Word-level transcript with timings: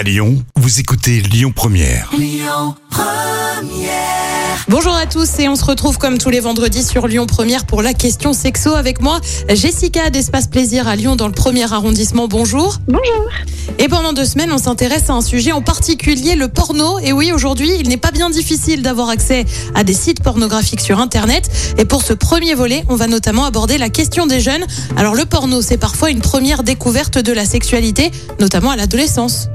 À 0.00 0.02
Lyon, 0.02 0.42
vous 0.56 0.80
écoutez 0.80 1.20
Lyon 1.20 1.52
Première. 1.54 2.10
Bonjour 4.66 4.94
à 4.94 5.04
tous 5.04 5.38
et 5.40 5.46
on 5.46 5.56
se 5.56 5.64
retrouve 5.66 5.98
comme 5.98 6.16
tous 6.16 6.30
les 6.30 6.40
vendredis 6.40 6.82
sur 6.82 7.06
Lyon 7.06 7.26
Première 7.26 7.66
pour 7.66 7.82
la 7.82 7.92
question 7.92 8.32
sexo 8.32 8.72
avec 8.72 9.02
moi 9.02 9.20
Jessica 9.50 10.08
d'Espace 10.08 10.46
Plaisir 10.46 10.88
à 10.88 10.96
Lyon 10.96 11.16
dans 11.16 11.26
le 11.26 11.34
premier 11.34 11.70
arrondissement. 11.70 12.28
Bonjour. 12.28 12.78
Bonjour. 12.88 13.28
Et 13.78 13.88
pendant 13.88 14.14
deux 14.14 14.24
semaines, 14.24 14.50
on 14.52 14.58
s'intéresse 14.58 15.10
à 15.10 15.12
un 15.12 15.20
sujet 15.20 15.52
en 15.52 15.60
particulier, 15.60 16.34
le 16.34 16.48
porno. 16.48 16.98
Et 17.00 17.12
oui, 17.12 17.30
aujourd'hui, 17.30 17.70
il 17.78 17.90
n'est 17.90 17.98
pas 17.98 18.10
bien 18.10 18.30
difficile 18.30 18.80
d'avoir 18.80 19.10
accès 19.10 19.44
à 19.74 19.84
des 19.84 19.92
sites 19.92 20.22
pornographiques 20.22 20.80
sur 20.80 20.98
Internet. 20.98 21.50
Et 21.76 21.84
pour 21.84 22.02
ce 22.02 22.14
premier 22.14 22.54
volet, 22.54 22.84
on 22.88 22.96
va 22.96 23.06
notamment 23.06 23.44
aborder 23.44 23.76
la 23.76 23.90
question 23.90 24.26
des 24.26 24.40
jeunes. 24.40 24.64
Alors 24.96 25.14
le 25.14 25.26
porno, 25.26 25.60
c'est 25.60 25.76
parfois 25.76 26.08
une 26.08 26.22
première 26.22 26.62
découverte 26.62 27.18
de 27.18 27.32
la 27.34 27.44
sexualité, 27.44 28.10
notamment 28.38 28.70
à 28.70 28.76
l'adolescence. 28.76 29.50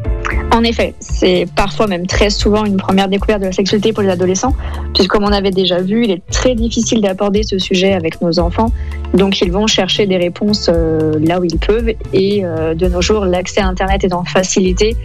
En 0.51 0.63
effet, 0.63 0.93
c'est 0.99 1.45
parfois 1.55 1.87
même 1.87 2.07
très 2.07 2.29
souvent 2.29 2.63
une 2.65 2.77
première 2.77 3.09
découverte 3.09 3.41
de 3.41 3.47
la 3.47 3.51
sexualité 3.51 3.91
pour 3.91 4.03
les 4.03 4.09
adolescents, 4.09 4.55
puisque 4.93 5.11
comme 5.11 5.23
on 5.23 5.31
avait 5.31 5.51
déjà 5.51 5.81
vu, 5.81 6.05
il 6.05 6.11
est 6.11 6.25
très 6.31 6.55
difficile 6.55 7.01
d'aborder 7.01 7.43
ce 7.43 7.59
sujet 7.59 7.93
avec 7.93 8.21
nos 8.21 8.39
enfants, 8.39 8.71
donc 9.15 9.41
ils 9.41 9.51
vont 9.51 9.67
chercher 9.67 10.05
des 10.05 10.17
réponses 10.17 10.69
euh, 10.71 11.13
là 11.19 11.39
où 11.39 11.43
ils 11.43 11.57
peuvent, 11.57 11.89
et 12.13 12.43
euh, 12.43 12.73
de 12.75 12.87
nos 12.87 13.01
jours, 13.01 13.25
l'accès 13.25 13.61
à 13.61 13.67
Internet 13.67 14.05
en 14.13 14.23
facilité, 14.23 14.95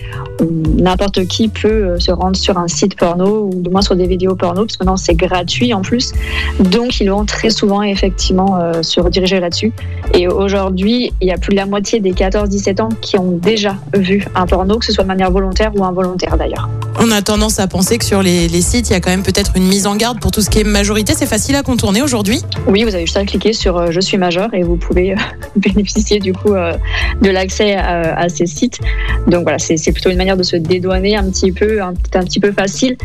n'importe 0.77 1.27
qui 1.27 1.49
peut 1.49 1.69
euh, 1.69 1.99
se 1.99 2.11
rendre 2.11 2.37
sur 2.37 2.59
un 2.59 2.69
site 2.69 2.97
porno, 2.97 3.51
ou 3.53 3.63
du 3.63 3.71
moins 3.71 3.83
sur 3.83 3.97
des 3.97 4.07
vidéos 4.07 4.35
porno, 4.35 4.63
parce 4.63 4.77
que 4.77 4.85
maintenant 4.85 4.97
c'est 4.97 5.15
gratuit 5.15 5.73
en 5.73 5.83
plus, 5.83 6.13
donc 6.59 7.01
ils 7.01 7.11
vont 7.11 7.25
très 7.25 7.51
souvent 7.51 7.83
effectivement 7.83 8.59
se 8.83 9.01
rediriger 9.01 9.41
là-dessus. 9.41 9.73
Et 10.15 10.29
aujourd'hui, 10.29 11.13
il 11.21 11.29
y 11.29 11.33
a 11.33 11.39
plus 11.39 11.51
de 11.51 11.57
la 11.57 11.67
moitié 11.67 12.01
des 12.01 12.13
14-17 12.13 12.83
ans 12.83 12.89
qui 13.01 13.19
ont 13.19 13.33
déjà 13.33 13.77
vu 13.95 14.27
un 14.35 14.47
porno, 14.47 14.79
que 14.79 14.85
ce 14.85 14.93
soit 14.93 15.05
de 15.05 15.09
manière 15.09 15.31
volontaire 15.31 15.73
ou 15.77 15.85
involontaire 15.85 16.37
d'ailleurs. 16.37 16.69
On 16.99 17.11
a 17.11 17.23
tendance 17.23 17.59
à 17.59 17.67
penser 17.67 17.99
que 17.99 18.05
sur 18.05 18.23
les, 18.23 18.49
les 18.49 18.61
sites, 18.61 18.91
il 18.91 18.93
y 18.93 18.97
a 18.97 19.01
quand 19.01 19.11
même 19.11 19.23
peut-être 19.23 19.53
une 19.57 19.67
mise 19.67 19.87
en 19.87 19.97
garde 19.97 20.21
pour 20.21 20.31
tout 20.31 20.41
ce 20.41 20.51
qui 20.51 20.59
est 20.59 20.65
majorité. 20.65 21.15
C'est 21.17 21.27
facile 21.27 21.55
à 21.55 21.63
contourner 21.63 22.03
aujourd'hui 22.03 22.41
Oui, 22.67 22.83
vous 22.83 22.95
avez 22.95 23.07
juste 23.07 23.17
à 23.17 23.25
cliquer 23.25 23.53
sur 23.53 23.77
euh, 23.77 23.91
Je 23.91 24.01
suis 24.01 24.19
majeur 24.19 24.53
et 24.53 24.63
vous 24.63 24.77
pouvez 24.77 25.13
euh, 25.13 25.17
bénéficier 25.57 26.19
du 26.19 26.33
coup 26.33 26.55
euh, 26.55 26.75
de 27.23 27.31
l'accès 27.31 27.75
à, 27.75 28.19
à, 28.19 28.29
ces 28.29 28.47
sites. 28.47 28.81
Donc 29.29 29.43
voilà, 29.43 29.59
c'est 29.59 29.93
plutôt 29.93 30.11
une 30.11 30.17
manière 30.17 30.37
de 30.37 30.43
se 30.43 30.57
dédouaner 30.57 31.17
un 31.17 31.25
petit 31.31 31.53
peu, 31.53 31.81
un, 31.81 31.95
un 32.15 32.25
petit 32.25 32.41
peu 32.41 32.53
facile, 32.53 32.97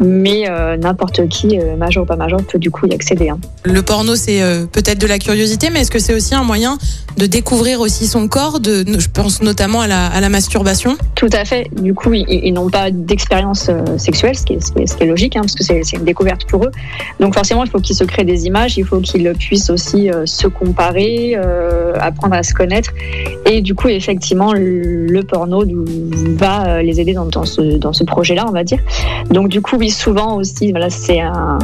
mais 0.00 0.44
n'importe 0.78 1.28
qui, 1.28 1.58
majeur 1.78 2.04
ou 2.04 2.06
pas 2.06 2.16
majeur, 2.16 2.40
peut 2.42 2.58
du 2.58 2.70
coup 2.70 2.86
y 2.86 2.94
accéder. 2.94 3.30
Hein. 3.30 3.38
Le 3.64 3.82
porno, 3.82 4.14
c'est 4.14 4.40
peut-être 4.72 4.98
de 4.98 5.06
la 5.06 5.18
curiosité, 5.18 5.70
mais 5.70 5.80
est-ce 5.80 5.90
que 5.90 5.98
c'est 5.98 6.14
aussi 6.14 6.34
un 6.34 6.44
moyen 6.44 6.78
de 7.16 7.26
découvrir 7.26 7.80
aussi 7.80 8.06
son 8.06 8.28
corps 8.28 8.60
de, 8.60 8.84
Je 8.98 9.08
pense 9.08 9.42
notamment 9.42 9.80
à 9.80 9.86
la, 9.86 10.06
à 10.06 10.20
la 10.20 10.28
masturbation? 10.28 10.96
Tout 11.14 11.30
à 11.32 11.44
fait. 11.44 11.68
Du 11.80 11.94
coup, 11.94 12.12
ils, 12.12 12.26
ils 12.28 12.52
n'ont 12.52 12.70
pas 12.70 12.90
d'expérience 12.90 13.31
sexuelle, 13.98 14.36
ce 14.36 14.44
qui 14.44 14.54
est, 14.54 14.60
ce 14.60 14.72
qui 14.72 14.82
est, 14.82 14.86
ce 14.86 14.96
qui 14.96 15.04
est 15.04 15.06
logique, 15.06 15.36
hein, 15.36 15.42
parce 15.42 15.54
que 15.54 15.64
c'est 15.64 15.96
une 15.96 16.04
découverte 16.04 16.44
pour 16.46 16.64
eux. 16.64 16.70
Donc 17.20 17.34
forcément, 17.34 17.64
il 17.64 17.70
faut 17.70 17.80
qu'ils 17.80 17.96
se 17.96 18.04
créent 18.04 18.24
des 18.24 18.46
images, 18.46 18.76
il 18.76 18.84
faut 18.84 19.00
qu'ils 19.00 19.30
puissent 19.38 19.70
aussi 19.70 20.10
euh, 20.10 20.26
se 20.26 20.46
comparer, 20.46 21.34
euh, 21.36 21.94
apprendre 22.00 22.34
à 22.34 22.42
se 22.42 22.54
connaître. 22.54 22.90
Et 23.46 23.60
du 23.60 23.74
coup, 23.74 23.88
effectivement, 23.88 24.52
le 24.54 25.20
porno 25.22 25.64
va 26.36 26.66
euh, 26.66 26.82
les 26.82 27.00
aider 27.00 27.14
dans, 27.14 27.44
ce, 27.44 28.04
projet-là, 28.04 28.44
on 28.48 28.52
va 28.52 28.64
dire. 28.64 28.78
Donc 29.30 29.48
du 29.48 29.60
coup, 29.60 29.76
oui, 29.76 29.90
souvent 29.90 30.36
aussi, 30.36 30.70
voilà, 30.70 30.90
c'est 30.90 31.20
un, 31.20 31.58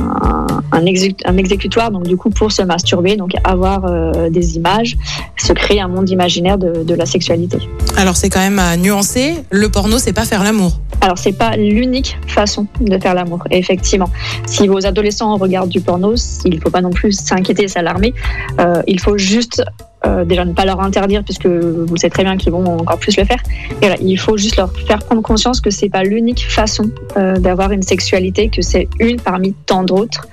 exécutoire, 0.86 1.90
donc 1.90 2.04
du 2.04 2.16
coup, 2.16 2.30
pour 2.30 2.52
se 2.52 2.62
masturber, 2.62 3.16
donc 3.16 3.32
avoir 3.44 3.84
euh, 3.84 4.30
des 4.30 4.56
images, 4.56 4.96
se 5.36 5.52
créer 5.52 5.80
un 5.80 5.88
monde 5.88 6.08
imaginaire 6.10 6.58
de, 6.58 6.82
de 6.82 6.94
la 6.94 7.06
sexualité. 7.06 7.58
Alors 7.96 8.16
c'est 8.16 8.28
quand 8.28 8.40
même 8.40 8.58
à 8.58 8.76
nuancer, 8.76 9.34
le 9.50 9.68
porno, 9.68 9.98
c'est 9.98 10.12
pas 10.12 10.24
faire 10.24 10.44
l'amour. 10.44 10.78
Alors, 11.00 11.18
c'est 11.18 11.32
pas 11.32 11.56
l'unique 11.56 12.18
façon 12.26 12.66
de 12.80 12.98
faire 12.98 13.14
l'amour, 13.14 13.44
effectivement. 13.50 14.10
Si 14.46 14.66
vos 14.66 14.84
adolescents 14.84 15.36
regardent 15.36 15.68
du 15.68 15.80
porno, 15.80 16.14
il 16.44 16.56
ne 16.56 16.60
faut 16.60 16.70
pas 16.70 16.80
non 16.80 16.90
plus 16.90 17.12
s'inquiéter 17.12 17.68
s'alarmer. 17.68 18.14
Euh, 18.58 18.82
il 18.86 19.00
faut 19.00 19.16
juste 19.16 19.62
euh, 20.06 20.24
déjà 20.24 20.44
ne 20.44 20.52
pas 20.52 20.64
leur 20.64 20.80
interdire 20.80 21.24
puisque 21.24 21.46
vous 21.46 21.96
savez 21.96 22.10
très 22.10 22.22
bien 22.22 22.36
qu'ils 22.36 22.52
vont 22.52 22.64
encore 22.64 22.98
plus 22.98 23.16
le 23.16 23.24
faire. 23.24 23.42
Et 23.70 23.86
voilà, 23.86 23.96
il 24.00 24.16
faut 24.16 24.36
juste 24.36 24.56
leur 24.56 24.70
faire 24.86 24.98
prendre 25.00 25.22
conscience 25.22 25.60
que 25.60 25.70
c'est 25.70 25.88
pas 25.88 26.04
l'unique 26.04 26.46
façon 26.48 26.84
euh, 27.16 27.36
d'avoir 27.38 27.72
une 27.72 27.82
sexualité, 27.82 28.48
que 28.48 28.62
c'est 28.62 28.88
une 29.00 29.18
parmi 29.18 29.54
tant 29.66 29.82
d'autres 29.82 30.28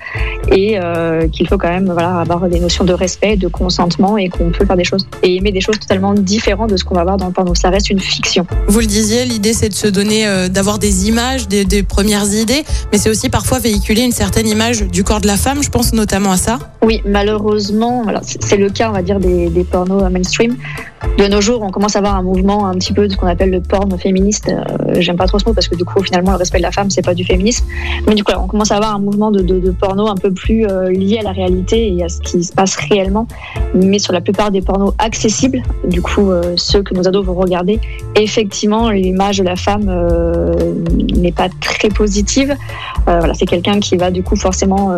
et 0.52 0.78
euh, 0.78 1.26
qu'il 1.26 1.48
faut 1.48 1.58
quand 1.58 1.68
même 1.68 1.90
voilà 1.90 2.20
avoir 2.20 2.48
des 2.48 2.60
notions 2.60 2.84
de 2.84 2.92
respect, 2.92 3.36
de 3.36 3.48
consentement 3.48 4.16
et 4.16 4.28
qu'on 4.28 4.50
peut 4.50 4.64
faire 4.64 4.76
des 4.76 4.84
choses 4.84 5.08
et 5.24 5.34
aimer 5.34 5.50
des 5.50 5.60
choses 5.60 5.80
totalement 5.80 6.14
différentes 6.14 6.70
de 6.70 6.76
ce 6.76 6.84
qu'on 6.84 6.94
va 6.94 7.02
voir 7.02 7.16
dans 7.16 7.26
le 7.26 7.32
porno. 7.32 7.54
Ça 7.56 7.70
reste 7.70 7.90
une 7.90 8.00
fiction. 8.00 8.46
Vous 8.68 8.78
le 8.78 8.86
disiez, 8.86 9.24
l'idée 9.24 9.52
c'est 9.52 9.68
de 9.68 9.74
se 9.74 9.88
donner, 9.88 10.48
d'avoir 10.48 10.78
des 10.78 11.08
images, 11.08 11.48
des, 11.48 11.64
des 11.64 11.82
premières 11.82 12.32
idées, 12.32 12.64
mais 12.92 12.98
c'est 12.98 13.10
aussi 13.10 13.28
parfois 13.30 13.58
véhiculer 13.58 14.02
une 14.02 14.12
certaine 14.12 14.46
image 14.46 14.82
du 14.82 15.02
corps 15.02 15.20
de 15.20 15.26
la 15.26 15.36
femme. 15.36 15.62
Je 15.62 15.70
pense 15.70 15.92
notamment 15.92 16.30
à 16.30 16.36
ça. 16.36 16.58
Oui, 16.82 17.02
malheureusement, 17.04 18.02
voilà, 18.04 18.20
c'est 18.22 18.56
le 18.56 18.70
cas, 18.70 18.90
on 18.90 18.92
va 18.92 19.02
dire 19.02 19.18
des 19.18 19.55
des 19.56 19.64
pornos 19.64 20.08
mainstream. 20.10 20.56
De 21.18 21.28
nos 21.28 21.40
jours, 21.40 21.62
on 21.62 21.70
commence 21.70 21.96
à 21.96 22.00
avoir 22.00 22.16
un 22.16 22.22
mouvement 22.22 22.66
un 22.66 22.74
petit 22.74 22.92
peu 22.92 23.08
de 23.08 23.12
ce 23.12 23.16
qu'on 23.16 23.26
appelle 23.26 23.50
le 23.50 23.62
porno 23.62 23.96
féministe. 23.96 24.50
Euh, 24.50 24.96
J'aime 25.00 25.16
pas 25.16 25.26
trop 25.26 25.38
ce 25.38 25.46
mot 25.46 25.54
parce 25.54 25.66
que 25.66 25.74
du 25.74 25.84
coup, 25.84 26.02
finalement, 26.02 26.32
le 26.32 26.36
respect 26.36 26.58
de 26.58 26.62
la 26.62 26.72
femme, 26.72 26.90
c'est 26.90 27.04
pas 27.04 27.14
du 27.14 27.24
féminisme. 27.24 27.64
Mais 28.06 28.14
du 28.14 28.22
coup, 28.22 28.32
on 28.38 28.46
commence 28.46 28.70
à 28.70 28.76
avoir 28.76 28.94
un 28.94 28.98
mouvement 28.98 29.30
de, 29.30 29.70
porno 29.70 30.08
un 30.08 30.14
peu 30.14 30.30
plus 30.30 30.66
euh, 30.66 30.90
lié 30.90 31.18
à 31.18 31.22
la 31.22 31.32
réalité 31.32 31.94
et 31.94 32.04
à 32.04 32.10
ce 32.10 32.20
qui 32.20 32.44
se 32.44 32.52
passe 32.52 32.76
réellement. 32.76 33.26
Mais 33.74 33.98
sur 33.98 34.12
la 34.12 34.20
plupart 34.20 34.50
des 34.50 34.60
pornos 34.60 34.92
accessibles, 34.98 35.62
du 35.88 36.02
coup, 36.02 36.30
euh, 36.30 36.52
ceux 36.56 36.82
que 36.82 36.92
nos 36.92 37.08
ados 37.08 37.24
vont 37.24 37.34
regarder, 37.34 37.80
effectivement, 38.14 38.90
l'image 38.90 39.38
de 39.38 39.44
la 39.44 39.56
femme 39.56 39.90
n'est 41.14 41.32
pas 41.32 41.48
très 41.62 41.88
positive. 41.88 42.54
Voilà, 43.06 43.32
c'est 43.32 43.46
quelqu'un 43.46 43.80
qui 43.80 43.96
va 43.96 44.10
du 44.10 44.22
coup 44.22 44.36
forcément 44.36 44.92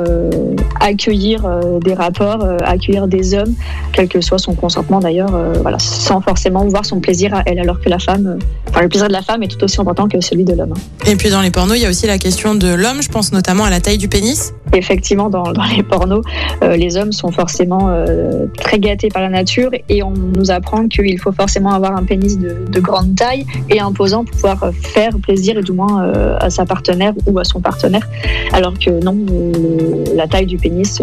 accueillir 0.81 1.47
des 1.81 1.95
rapports, 1.95 2.43
accueillir 2.65 3.07
des 3.07 3.35
hommes, 3.35 3.55
quel 3.93 4.09
que 4.09 4.21
soit 4.21 4.39
son 4.39 4.55
consentement 4.55 5.01
d'ailleurs, 5.01 5.31
voilà, 5.61 5.79
sans 5.99 6.21
forcément 6.21 6.67
voir 6.67 6.85
son 6.85 7.01
plaisir 7.01 7.35
à 7.35 7.43
elle, 7.47 7.59
alors 7.59 7.81
que 7.81 7.89
la 7.89 7.99
femme, 7.99 8.27
euh, 8.27 8.71
enfin 8.71 8.83
le 8.83 8.89
plaisir 8.89 9.09
de 9.09 9.13
la 9.13 9.23
femme 9.23 9.43
est 9.43 9.49
tout 9.49 9.63
aussi 9.65 9.81
important 9.81 10.09
que 10.09 10.21
celui 10.21 10.45
de 10.45 10.55
l'homme. 10.55 10.75
Et 11.07 11.17
puis 11.17 11.31
dans 11.31 11.41
les 11.41 11.51
pornos, 11.51 11.77
il 11.77 11.83
y 11.83 11.87
a 11.87 11.91
aussi 11.91 12.07
la 12.07 12.19
question 12.19 12.55
de 12.55 12.69
l'homme, 12.69 13.03
je 13.03 13.09
pense 13.09 13.33
notamment 13.33 13.65
à 13.65 13.71
la 13.71 13.81
taille 13.81 13.99
du 13.99 14.09
pénis. 14.09 14.53
Effectivement, 14.75 15.31
dans, 15.31 15.53
dans 15.53 15.65
les 15.65 15.83
pornos, 15.83 16.23
euh, 16.63 16.77
les 16.77 16.97
hommes 16.97 17.13
sont 17.13 17.31
forcément 17.31 17.89
euh, 17.89 18.47
très 18.57 18.79
gâtés 18.79 19.09
par 19.09 19.23
la 19.23 19.31
nature 19.31 19.71
et 19.89 20.03
on 20.03 20.11
nous 20.11 20.51
apprend 20.51 20.89
qu'il 20.89 21.19
faut 21.19 21.33
forcément 21.33 21.73
avoir 21.73 21.97
un 21.97 22.05
pénis 22.05 22.39
de, 22.39 22.65
de, 22.71 22.81
grande 22.81 23.15
taille 23.17 23.47
et 23.71 23.81
imposant 23.81 24.25
pour 24.25 24.35
pouvoir 24.35 24.71
faire 24.83 25.11
plaisir 25.23 25.59
et 25.59 25.63
du 25.63 25.73
moins 25.73 26.05
euh, 26.05 26.37
à 26.41 26.51
sa 26.51 26.67
partenaire 26.67 27.15
ou 27.27 27.39
à 27.39 27.45
son 27.45 27.61
partenaire, 27.61 28.07
alors 28.53 28.75
que 28.79 28.91
non, 29.03 29.17
le, 29.27 30.15
la 30.15 30.27
taille 30.29 30.47
du 30.47 30.59
pénis 30.59 31.01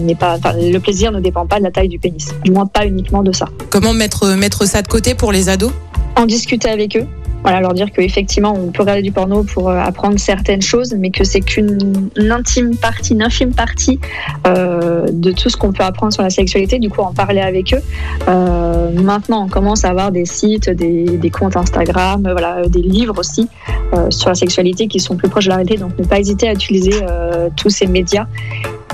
n'est 0.00 0.14
pas, 0.14 0.38
le 0.56 0.78
plaisir 0.78 1.10
ne 1.12 1.20
dépend 1.20 1.46
pas 1.46 1.58
de 1.58 1.64
la 1.64 1.70
taille 1.70 1.88
du 1.88 1.98
pénis, 1.98 2.28
du 2.44 2.50
moins 2.50 2.66
pas 2.66 2.86
uniquement 2.86 3.22
de 3.22 3.32
ça. 3.32 3.46
Comment 3.70 3.94
mettre, 3.94 4.09
mettre 4.36 4.66
ça 4.66 4.82
de 4.82 4.88
côté 4.88 5.14
pour 5.14 5.32
les 5.32 5.48
ados? 5.48 5.72
En 6.16 6.26
discuter 6.26 6.68
avec 6.68 6.96
eux, 6.96 7.06
voilà, 7.42 7.60
leur 7.60 7.72
dire 7.72 7.90
qu'effectivement, 7.90 8.54
on 8.54 8.70
peut 8.70 8.82
regarder 8.82 9.02
du 9.02 9.12
porno 9.12 9.44
pour 9.44 9.70
apprendre 9.70 10.18
certaines 10.18 10.60
choses, 10.60 10.94
mais 10.98 11.10
que 11.10 11.24
c'est 11.24 11.40
qu'une 11.40 12.10
intime 12.16 12.76
partie, 12.76 13.14
une 13.14 13.22
infime 13.22 13.54
partie 13.54 13.98
euh, 14.46 15.06
de 15.10 15.32
tout 15.32 15.48
ce 15.48 15.56
qu'on 15.56 15.72
peut 15.72 15.82
apprendre 15.82 16.12
sur 16.12 16.22
la 16.22 16.30
sexualité. 16.30 16.78
Du 16.78 16.90
coup, 16.90 17.00
en 17.00 17.14
parler 17.14 17.40
avec 17.40 17.72
eux. 17.72 17.80
Euh, 18.28 18.90
maintenant, 18.92 19.44
on 19.44 19.48
commence 19.48 19.84
à 19.84 19.88
avoir 19.88 20.12
des 20.12 20.26
sites, 20.26 20.68
des, 20.68 21.30
comptes 21.30 21.56
Instagram, 21.56 22.22
voilà, 22.22 22.68
des 22.68 22.82
livres 22.82 23.18
aussi 23.18 23.48
euh, 23.94 24.10
sur 24.10 24.28
la 24.28 24.34
sexualité 24.34 24.86
qui 24.86 25.00
sont 25.00 25.16
plus 25.16 25.28
proches 25.28 25.44
de 25.44 25.50
la 25.50 25.56
réalité. 25.56 25.78
Donc, 25.78 25.98
ne 25.98 26.04
pas 26.04 26.18
hésiter 26.18 26.48
à 26.48 26.52
utiliser 26.52 26.92
euh, 27.02 27.48
tous 27.56 27.70
ces 27.70 27.86
médias 27.86 28.26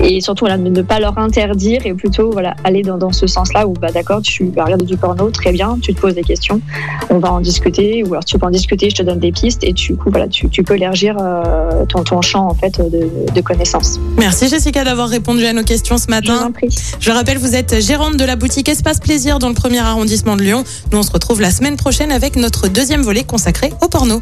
et 0.01 0.21
surtout 0.21 0.45
voilà, 0.45 0.57
ne 0.57 0.81
pas 0.81 0.99
leur 0.99 1.17
interdire 1.17 1.85
et 1.85 1.93
plutôt 1.93 2.31
voilà, 2.31 2.55
aller 2.63 2.81
dans, 2.81 2.97
dans 2.97 3.11
ce 3.11 3.27
sens-là 3.27 3.67
où 3.67 3.73
bah, 3.73 3.91
d'accord, 3.91 4.21
tu 4.21 4.49
vas 4.55 4.65
regarder 4.65 4.85
du 4.85 4.97
porno, 4.97 5.29
très 5.29 5.51
bien, 5.51 5.77
tu 5.81 5.93
te 5.93 5.99
poses 5.99 6.15
des 6.15 6.23
questions, 6.23 6.61
on 7.09 7.19
va 7.19 7.31
en 7.31 7.39
discuter, 7.39 8.03
ou 8.03 8.07
alors 8.13 8.25
tu 8.25 8.37
peux 8.37 8.45
en 8.45 8.51
discuter, 8.51 8.89
je 8.89 8.95
te 8.95 9.03
donne 9.03 9.19
des 9.19 9.31
pistes 9.31 9.63
et 9.63 9.73
tu, 9.73 9.95
coup, 9.95 10.09
voilà, 10.09 10.27
tu, 10.27 10.49
tu 10.49 10.63
peux 10.63 10.75
élargir 10.75 11.17
euh, 11.19 11.85
ton, 11.85 12.03
ton 12.03 12.21
champ 12.21 12.47
en 12.47 12.53
fait, 12.53 12.79
de, 12.79 13.09
de 13.33 13.41
connaissances. 13.41 13.99
Merci 14.17 14.47
Jessica 14.47 14.83
d'avoir 14.83 15.09
répondu 15.09 15.45
à 15.45 15.53
nos 15.53 15.63
questions 15.63 15.97
ce 15.97 16.09
matin. 16.09 16.51
Je, 16.61 16.67
je 16.99 17.11
rappelle, 17.11 17.37
vous 17.37 17.55
êtes 17.55 17.81
gérante 17.81 18.17
de 18.17 18.25
la 18.25 18.35
boutique 18.35 18.69
Espace 18.69 18.99
Plaisir 18.99 19.39
dans 19.39 19.49
le 19.49 19.55
premier 19.55 19.79
arrondissement 19.79 20.35
de 20.35 20.41
Lyon. 20.41 20.63
Nous, 20.91 20.97
on 20.97 21.03
se 21.03 21.11
retrouve 21.11 21.41
la 21.41 21.51
semaine 21.51 21.75
prochaine 21.75 22.11
avec 22.11 22.35
notre 22.35 22.67
deuxième 22.67 23.01
volet 23.01 23.23
consacré 23.23 23.73
au 23.81 23.87
porno. 23.87 24.21